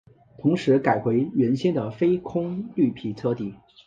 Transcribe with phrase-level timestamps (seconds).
[0.39, 3.53] 同时改回原先的非空绿皮车底。